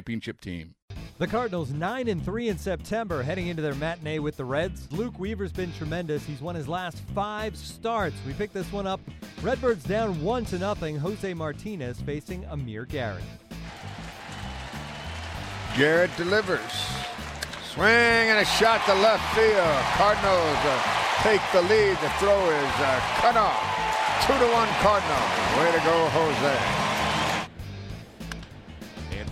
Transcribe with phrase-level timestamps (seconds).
[0.00, 0.74] championship team.
[1.18, 4.90] The Cardinals 9 and 3 in September, heading into their matinee with the Reds.
[4.90, 6.24] Luke Weaver's been tremendous.
[6.24, 8.16] He's won his last five starts.
[8.26, 9.00] We picked this one up.
[9.42, 10.96] Redbirds down 1 to nothing.
[10.96, 13.22] Jose Martinez facing Amir Garrett.
[15.76, 16.72] Garrett delivers.
[17.74, 17.86] Swing
[18.32, 19.84] and a shot to left field.
[20.00, 21.98] Cardinals uh, take the lead.
[22.00, 23.60] The throw is uh, cut off.
[24.26, 25.58] Two to one Cardinals.
[25.58, 26.89] Way to go, Jose.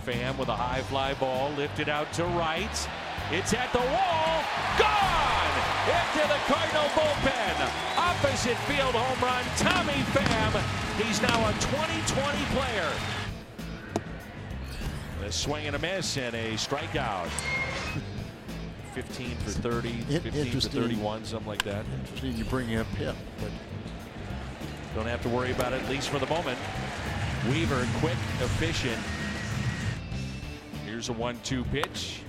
[0.09, 2.89] Pham with a high fly ball lifted out to right.
[3.29, 4.43] It's at the wall.
[4.79, 5.55] Gone!
[5.85, 7.53] Into the Cardinal bullpen.
[7.95, 9.45] Opposite field home run.
[9.57, 10.59] Tommy Pham.
[10.97, 12.91] He's now a 2020 player.
[15.23, 17.29] A swing and a miss and a strikeout.
[18.95, 21.85] 15 for 30, 15 for 31, something like that.
[21.99, 23.51] Interesting you bring up him, but
[24.95, 26.57] Don't have to worry about it, at least for the moment.
[27.47, 28.99] Weaver, quick, efficient.
[30.99, 32.23] Here's a one-two pitch.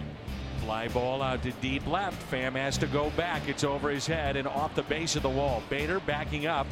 [0.61, 2.31] Fly ball out to deep left.
[2.31, 3.49] Pham has to go back.
[3.49, 5.61] It's over his head and off the base of the wall.
[5.69, 6.69] Bader backing up.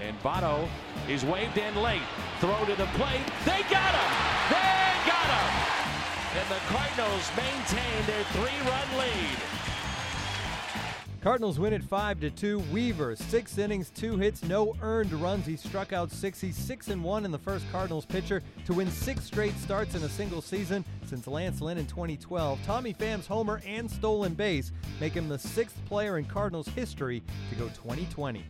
[0.00, 0.68] And Votto
[1.08, 2.06] is waved in late.
[2.38, 3.26] Throw to the plate.
[3.44, 4.12] They got him!
[4.54, 5.50] They got him!
[6.38, 9.71] And the Cardinals maintain their three-run lead.
[11.22, 12.58] Cardinals win at 5 to 2.
[12.72, 15.46] Weaver, six innings, two hits, no earned runs.
[15.46, 16.40] He struck out six.
[16.40, 20.02] He's 6 and 1 in the first Cardinals pitcher to win six straight starts in
[20.02, 22.58] a single season since Lance Lynn in 2012.
[22.66, 27.54] Tommy Pham's homer and stolen base make him the sixth player in Cardinals history to
[27.54, 28.44] go 2020.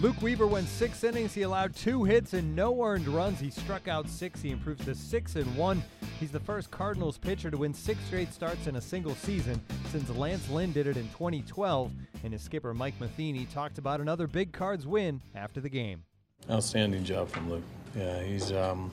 [0.00, 1.34] Luke Weaver went six innings.
[1.34, 3.38] He allowed two hits and no earned runs.
[3.38, 4.40] He struck out six.
[4.40, 5.82] He improves to six and one.
[6.20, 9.58] He's the first Cardinals pitcher to win six straight starts in a single season
[9.90, 11.90] since Lance Lynn did it in 2012.
[12.22, 16.04] And his skipper Mike Matheny talked about another big Cards win after the game.
[16.50, 17.62] Outstanding job from Luke.
[17.96, 18.92] Yeah, he's um,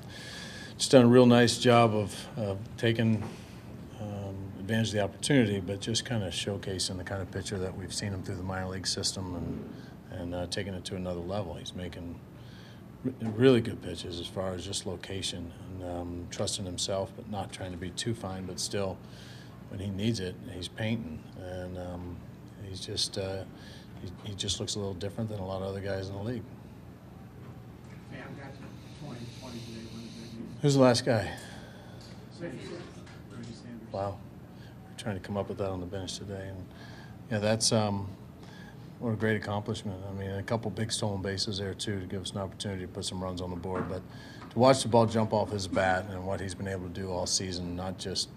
[0.77, 3.21] just done a real nice job of, taking
[3.99, 7.77] um, advantage of the opportunity, but just kind of showcasing the kind of pitcher that
[7.77, 9.73] we've seen him through the minor league system and
[10.19, 11.55] and uh, taking it to another level.
[11.55, 12.17] He's making
[13.35, 17.71] really good pitches as far as just location and um, trusting himself, but not trying
[17.71, 18.97] to be too fine, but still,
[19.69, 22.15] when he needs it, he's painting, and um,
[22.67, 23.43] he's just uh,
[24.01, 26.21] he, he just looks a little different than a lot of other guys in the
[26.23, 26.43] league.
[30.61, 31.31] Who's the last guy?
[33.91, 34.17] Wow,
[34.89, 36.65] we're trying to come up with that on the bench today, and
[37.31, 38.07] yeah, that's um,
[38.99, 40.01] what a great accomplishment.
[40.09, 42.87] I mean, a couple big stolen bases there too to give us an opportunity to
[42.87, 43.87] put some runs on the board.
[43.89, 44.01] But
[44.51, 47.11] to watch the ball jump off his bat and what he's been able to do
[47.11, 48.29] all season, not just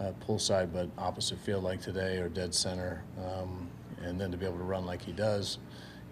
[0.00, 3.68] uh, pull side but opposite field like today or dead center, um,
[4.02, 5.58] and then to be able to run like he does,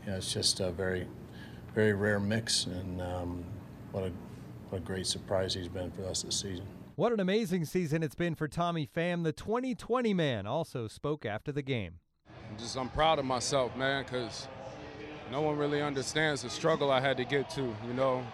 [0.04, 1.06] you know, it's just a very,
[1.74, 2.66] very rare mix.
[2.66, 3.44] And um,
[3.92, 4.12] what a
[4.70, 6.66] what a great surprise he's been for us this season.
[6.96, 9.22] What an amazing season it's been for Tommy Pham.
[9.22, 12.00] The 2020 man also spoke after the game.
[12.56, 14.48] I'm just I'm proud of myself, man, because
[15.30, 17.60] no one really understands the struggle I had to get to.
[17.60, 18.24] You know,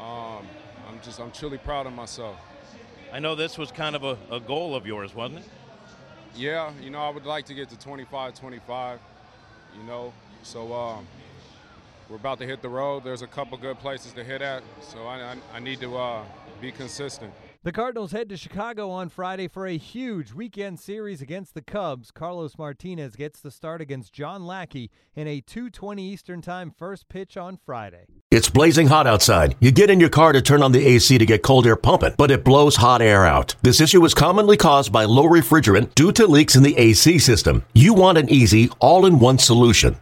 [0.00, 0.48] um,
[0.88, 2.36] I'm just I'm truly proud of myself.
[3.12, 5.50] I know this was kind of a, a goal of yours, wasn't it?
[6.34, 8.98] Yeah, you know I would like to get to 25, 25.
[9.76, 11.06] You know, so um,
[12.08, 13.04] we're about to hit the road.
[13.04, 16.24] There's a couple good places to hit at, so I I, I need to uh,
[16.60, 17.32] be consistent.
[17.64, 22.10] The Cardinals head to Chicago on Friday for a huge weekend series against the Cubs.
[22.10, 27.36] Carlos Martinez gets the start against John Lackey in a 2:20 Eastern Time first pitch
[27.36, 28.06] on Friday.
[28.32, 29.54] It's blazing hot outside.
[29.60, 32.14] You get in your car to turn on the AC to get cold air pumping,
[32.18, 33.54] but it blows hot air out.
[33.62, 37.62] This issue is commonly caused by low refrigerant due to leaks in the AC system.
[37.74, 39.98] You want an easy, all in one solution.